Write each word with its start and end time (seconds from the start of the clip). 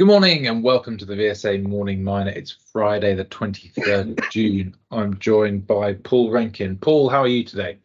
Good 0.00 0.06
morning 0.06 0.46
and 0.46 0.64
welcome 0.64 0.96
to 0.96 1.04
the 1.04 1.12
VSA 1.12 1.62
Morning 1.62 2.02
Miner. 2.02 2.30
It's 2.30 2.56
Friday, 2.72 3.14
the 3.14 3.26
23rd 3.26 4.18
of 4.18 4.30
June. 4.30 4.74
I'm 4.90 5.18
joined 5.18 5.66
by 5.66 5.92
Paul 5.92 6.30
Rankin. 6.30 6.78
Paul, 6.78 7.10
how 7.10 7.20
are 7.20 7.28
you 7.28 7.44
today? 7.44 7.76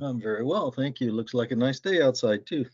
I'm 0.00 0.18
very 0.18 0.44
well, 0.44 0.70
thank 0.70 0.98
you. 0.98 1.12
Looks 1.12 1.34
like 1.34 1.50
a 1.50 1.56
nice 1.56 1.78
day 1.78 2.00
outside 2.00 2.46
too. 2.46 2.64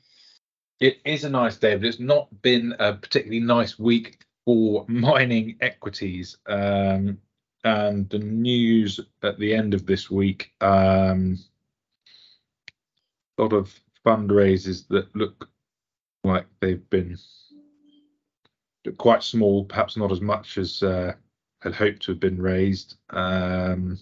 It 0.78 0.98
is 1.04 1.24
a 1.24 1.28
nice 1.28 1.56
day, 1.56 1.74
but 1.74 1.86
it's 1.86 1.98
not 1.98 2.28
been 2.40 2.76
a 2.78 2.92
particularly 2.92 3.40
nice 3.40 3.80
week 3.80 4.24
for 4.44 4.84
mining 4.86 5.56
equities. 5.60 6.36
Um, 6.46 7.18
and 7.64 8.08
the 8.10 8.20
news 8.20 9.00
at 9.24 9.40
the 9.40 9.56
end 9.56 9.74
of 9.74 9.86
this 9.86 10.08
week, 10.08 10.52
um, 10.60 11.40
a 13.38 13.42
lot 13.42 13.54
of 13.54 13.74
fundraisers 14.06 14.86
that 14.86 15.16
look 15.16 15.48
like 16.22 16.46
they've 16.60 16.88
been 16.90 17.18
quite 18.92 19.22
small, 19.22 19.64
perhaps 19.64 19.96
not 19.96 20.12
as 20.12 20.20
much 20.20 20.58
as 20.58 20.82
uh, 20.82 21.14
had 21.60 21.74
hoped 21.74 22.02
to 22.02 22.12
have 22.12 22.20
been 22.20 22.40
raised. 22.40 22.96
Um, 23.10 23.98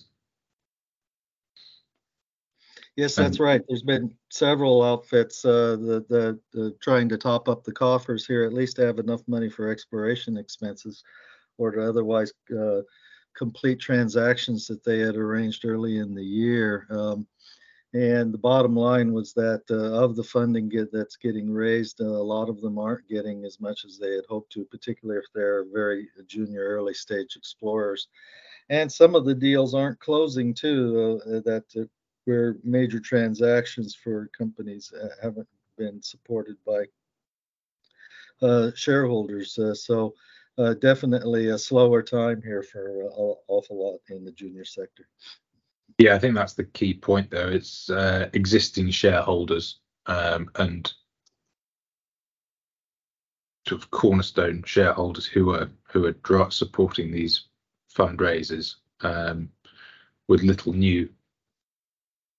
yes, 2.97 3.15
that's 3.15 3.37
and, 3.37 3.41
right. 3.41 3.63
There's 3.69 3.83
been 3.83 4.15
several 4.31 4.83
outfits 4.83 5.45
uh, 5.45 5.77
that, 5.81 6.39
that 6.53 6.81
trying 6.81 7.09
to 7.11 7.19
top 7.19 7.49
up 7.49 7.65
the 7.65 7.73
coffers 7.73 8.27
here, 8.27 8.45
at 8.45 8.53
least 8.53 8.77
to 8.77 8.87
have 8.87 8.99
enough 8.99 9.23
money 9.27 9.49
for 9.49 9.71
exploration 9.71 10.37
expenses, 10.37 11.03
or 11.59 11.71
to 11.71 11.89
otherwise 11.89 12.33
uh, 12.59 12.81
complete 13.37 13.81
transactions 13.81 14.67
that 14.67 14.85
they 14.85 14.99
had 14.99 15.17
arranged 15.17 15.65
early 15.65 15.99
in 15.99 16.15
the 16.15 16.25
year. 16.25 16.87
Um, 16.91 17.27
and 17.95 18.33
the 18.33 18.39
bottom 18.39 18.75
line 18.75 19.13
was 19.13 19.35
that 19.35 19.63
uh, 19.71 20.03
of 20.03 20.17
the 20.17 20.25
funding 20.25 20.69
get, 20.71 20.91
that's 20.93 21.17
getting 21.17 21.51
raised, 21.51 22.01
uh, 22.01 22.05
a 22.05 22.07
lot 22.07 22.49
of 22.49 22.63
them 22.63 22.79
aren't 22.79 23.07
getting 23.07 23.45
as 23.45 23.61
much 23.61 23.85
as 23.85 23.99
they 23.99 24.15
had 24.15 24.25
hoped 24.29 24.51
to, 24.53 24.65
particularly 24.65 25.19
if 25.19 25.27
they're 25.35 25.65
very 25.71 26.09
junior, 26.27 26.65
early 26.65 26.95
stage 26.95 27.37
explorers. 27.37 28.09
And 28.71 28.91
some 28.91 29.15
of 29.15 29.27
the 29.27 29.35
deals 29.35 29.75
aren't 29.75 30.01
closing 30.01 30.55
too, 30.55 31.21
uh, 31.27 31.41
that 31.45 31.65
uh, 31.77 31.85
where 32.25 32.57
major 32.65 32.99
transactions 32.99 33.95
for 33.95 34.31
companies 34.37 34.91
uh, 34.93 35.09
haven't 35.21 35.49
been 35.77 36.01
supported 36.01 36.57
by 36.65 36.87
uh, 38.41 38.71
shareholders. 38.75 39.59
so 39.75 40.15
definitely 40.81 41.49
a 41.49 41.59
slower 41.59 42.03
time 42.03 42.41
here 42.43 42.63
for 42.63 43.03
an 43.03 43.11
awful 43.49 43.85
lot 43.85 44.01
in 44.09 44.25
the 44.25 44.33
junior 44.33 44.65
sector. 44.65 45.07
Yeah, 45.99 46.15
I 46.15 46.19
think 46.19 46.35
that's 46.35 46.55
the 46.55 46.65
key 46.65 46.95
point, 46.95 47.31
there. 47.31 47.51
It's 47.51 47.91
uh, 47.91 48.29
existing 48.33 48.91
shareholders 48.91 49.81
um, 50.07 50.51
and 50.57 50.93
sort 53.69 53.83
of 53.83 53.91
cornerstone 53.91 54.63
shareholders 54.67 55.27
who 55.27 55.51
are 55.51 55.71
who 55.85 56.07
are 56.07 56.51
supporting 56.51 57.13
these 57.13 57.45
fundraisers 57.95 58.77
um, 59.03 59.49
with 60.29 60.43
little 60.43 60.73
new 60.73 61.09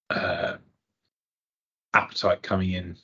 uh, 0.09 0.58
appetite 1.94 2.42
coming 2.42 2.72
in 2.74 2.98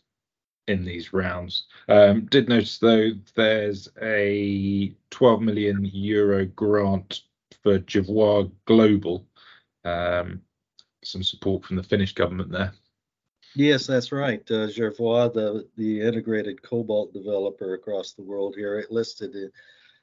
in 0.68 0.86
these 0.86 1.14
rounds. 1.14 1.66
Um, 1.88 2.26
did 2.26 2.50
notice 2.50 2.78
though 2.78 3.12
there's 3.36 3.90
a 4.02 4.94
12 5.10 5.42
million 5.42 5.84
euro 5.94 6.46
grant 6.46 7.22
for 7.64 7.80
Jervois 7.80 8.52
Global 8.66 9.26
um, 9.86 10.42
some 11.04 11.24
support 11.24 11.64
from 11.64 11.76
the 11.76 11.84
Finnish 11.84 12.14
government 12.14 12.52
there. 12.52 12.74
Yes, 13.56 13.88
that's 13.88 14.12
right. 14.12 14.42
Uh, 14.50 14.68
Jervois, 14.68 15.34
the 15.34 15.68
the 15.76 16.02
integrated 16.02 16.62
cobalt 16.62 17.14
developer 17.14 17.74
across 17.74 18.14
the 18.14 18.22
world 18.22 18.56
here, 18.56 18.78
it 18.78 18.92
listed 18.92 19.36
it, 19.36 19.52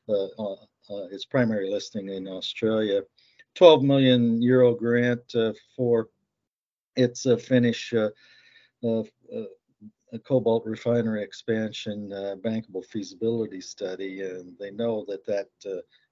uh, 0.09 0.27
uh, 0.39 0.57
uh 0.91 1.07
its 1.11 1.25
primary 1.25 1.71
listing 1.71 2.09
in 2.09 2.27
Australia. 2.27 3.03
12 3.55 3.83
million 3.83 4.43
euro 4.43 4.75
grant 4.75 5.23
uh, 5.35 5.53
for 5.75 6.09
its 6.97 7.25
uh, 7.25 7.37
Finnish 7.37 7.95
cobalt 10.25 10.65
refinery 10.65 11.23
expansion 11.23 12.09
bankable 12.43 12.85
feasibility 12.87 13.61
study, 13.61 14.23
and 14.23 14.57
they 14.59 14.71
know 14.71 15.05
that 15.07 15.25
that 15.27 15.49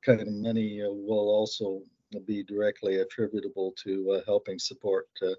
kind 0.05 0.21
of 0.21 0.29
money 0.29 0.81
will 0.83 1.29
also 1.29 1.83
be 2.21 2.43
directly 2.43 2.99
attributable 2.99 3.73
to 3.85 4.13
uh, 4.13 4.21
helping 4.27 4.59
support 4.59 5.09
uh, 5.23 5.35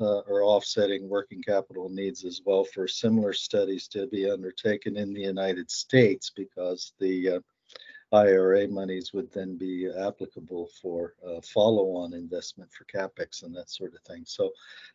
uh, 0.00 0.20
or 0.28 0.42
offsetting 0.42 1.08
working 1.08 1.42
capital 1.42 1.88
needs 1.88 2.24
as 2.24 2.40
well 2.44 2.64
for 2.64 2.86
similar 2.86 3.32
studies 3.32 3.88
to 3.88 4.06
be 4.08 4.30
undertaken 4.30 4.96
in 4.96 5.12
the 5.12 5.22
United 5.22 5.70
States 5.70 6.30
because 6.34 6.92
the 7.00 7.40
IRA 8.12 8.66
monies 8.68 9.12
would 9.12 9.30
then 9.32 9.58
be 9.58 9.88
applicable 9.90 10.70
for 10.80 11.14
uh, 11.26 11.40
follow-on 11.42 12.14
investment 12.14 12.70
for 12.72 12.84
capex 12.84 13.42
and 13.42 13.54
that 13.54 13.68
sort 13.68 13.92
of 13.94 14.00
thing. 14.02 14.22
So, 14.24 14.50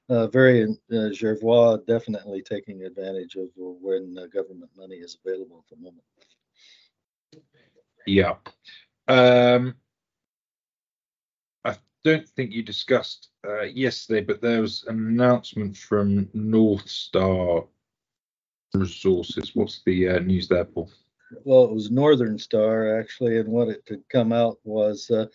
uh, 0.09 0.27
very 0.27 0.63
uh, 0.63 1.11
Jervois 1.11 1.85
definitely 1.85 2.41
taking 2.41 2.83
advantage 2.83 3.35
of 3.35 3.49
when 3.55 4.15
government 4.33 4.71
money 4.75 4.95
is 4.95 5.17
available 5.23 5.63
at 5.63 5.77
the 5.77 5.83
moment. 5.83 6.03
Yeah. 8.07 8.35
Um, 9.07 9.75
don't 12.03 12.27
think 12.27 12.51
you 12.51 12.63
discussed 12.63 13.29
uh, 13.47 13.63
yesterday, 13.63 14.21
but 14.21 14.41
there 14.41 14.61
was 14.61 14.83
an 14.87 14.97
announcement 15.07 15.77
from 15.77 16.29
North 16.33 16.87
Star 16.89 17.63
Resources. 18.73 19.51
What's 19.53 19.81
the 19.85 20.09
uh, 20.09 20.19
news 20.19 20.47
there, 20.47 20.65
Paul? 20.65 20.89
Well, 21.45 21.65
it 21.65 21.73
was 21.73 21.91
Northern 21.91 22.37
Star 22.37 22.99
actually, 22.99 23.39
and 23.39 23.49
what 23.49 23.69
it 23.69 23.83
had 23.87 24.03
come 24.09 24.31
out 24.31 24.59
was 24.63 25.09
uh, 25.09 25.27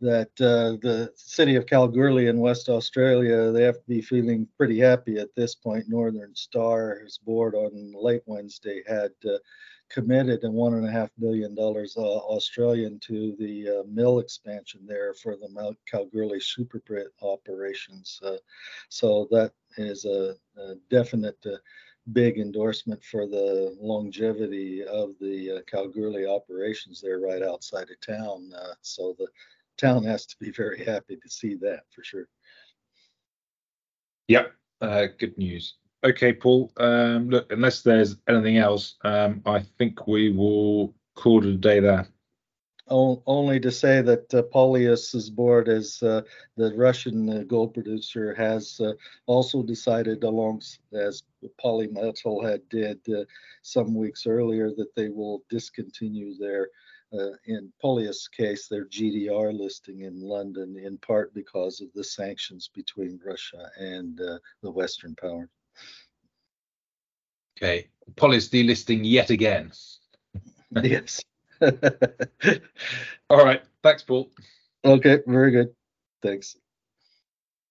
that 0.00 0.30
uh, 0.40 0.76
the 0.82 1.12
city 1.14 1.54
of 1.54 1.66
Kalgoorlie 1.66 2.26
in 2.26 2.38
West 2.38 2.68
Australia 2.68 3.52
they 3.52 3.62
have 3.62 3.76
to 3.76 3.88
be 3.88 4.02
feeling 4.02 4.48
pretty 4.56 4.80
happy 4.80 5.18
at 5.18 5.34
this 5.36 5.54
point. 5.54 5.88
Northern 5.88 6.34
Star's 6.34 7.18
board 7.18 7.54
on 7.54 7.92
late 7.94 8.22
Wednesday 8.26 8.82
had 8.86 9.12
uh, 9.24 9.38
committed 9.92 10.42
and 10.42 10.54
one 10.54 10.74
and 10.74 10.88
a 10.88 10.90
half 10.90 11.10
billion 11.20 11.54
dollars 11.54 11.94
uh, 11.96 12.00
Australian 12.00 12.98
to 13.00 13.36
the 13.38 13.68
uh, 13.68 13.82
mill 13.86 14.18
expansion 14.18 14.80
there 14.86 15.12
for 15.14 15.36
the 15.36 15.48
Mount 15.50 15.76
Kalgoorlie 15.90 16.40
Superpit 16.40 17.06
operations. 17.20 18.18
Uh, 18.24 18.36
so 18.88 19.28
that 19.30 19.52
is 19.76 20.04
a, 20.04 20.34
a 20.56 20.74
definite 20.90 21.38
uh, 21.44 21.56
big 22.12 22.38
endorsement 22.38 23.04
for 23.04 23.26
the 23.26 23.76
longevity 23.78 24.82
of 24.84 25.10
the 25.20 25.58
uh, 25.58 25.60
Kalgoorlie 25.70 26.26
operations 26.26 27.00
there 27.00 27.20
right 27.20 27.42
outside 27.42 27.88
of 27.90 28.00
town. 28.00 28.50
Uh, 28.56 28.74
so 28.80 29.14
the 29.18 29.28
town 29.76 30.02
has 30.04 30.26
to 30.26 30.36
be 30.40 30.50
very 30.50 30.84
happy 30.84 31.16
to 31.16 31.28
see 31.28 31.54
that 31.56 31.82
for 31.94 32.02
sure. 32.02 32.28
Yep, 34.28 34.52
good 35.18 35.36
news. 35.36 35.74
Okay, 36.04 36.32
Paul. 36.32 36.72
Um, 36.78 37.30
look, 37.30 37.52
unless 37.52 37.82
there's 37.82 38.16
anything 38.28 38.56
else, 38.56 38.96
um, 39.04 39.40
I 39.46 39.60
think 39.60 40.08
we 40.08 40.30
will 40.30 40.94
call 41.14 41.38
it 41.38 41.46
a 41.46 41.56
day 41.56 41.78
there. 41.78 42.08
Only 42.88 43.60
to 43.60 43.70
say 43.70 44.02
that 44.02 44.34
uh, 44.34 44.42
Polyus's 44.42 45.30
board, 45.30 45.68
as 45.68 46.02
uh, 46.02 46.22
the 46.56 46.74
Russian 46.74 47.28
uh, 47.30 47.42
gold 47.44 47.72
producer, 47.72 48.34
has 48.34 48.80
uh, 48.80 48.94
also 49.26 49.62
decided, 49.62 50.24
along 50.24 50.62
as 50.92 51.22
Polymetal 51.62 52.44
had 52.44 52.68
did 52.68 52.98
uh, 53.08 53.24
some 53.62 53.94
weeks 53.94 54.26
earlier, 54.26 54.70
that 54.76 54.94
they 54.96 55.08
will 55.08 55.44
discontinue 55.48 56.34
their, 56.36 56.68
uh, 57.14 57.36
in 57.46 57.72
Polyus' 57.80 58.28
case, 58.28 58.66
their 58.66 58.86
GDR 58.86 59.56
listing 59.56 60.00
in 60.00 60.20
London, 60.20 60.76
in 60.76 60.98
part 60.98 61.32
because 61.32 61.80
of 61.80 61.92
the 61.94 62.04
sanctions 62.04 62.68
between 62.74 63.20
Russia 63.24 63.70
and 63.78 64.16
the 64.16 64.70
Western 64.70 65.14
powers. 65.14 65.48
Okay. 67.56 67.88
Polyus 68.16 68.48
delisting 68.48 69.00
yet 69.04 69.30
again. 69.30 69.72
yes. 70.82 71.22
All 73.30 73.44
right. 73.44 73.62
Thanks, 73.82 74.02
Paul. 74.02 74.30
Okay. 74.84 75.20
Very 75.26 75.50
good. 75.52 75.74
Thanks. 76.22 76.56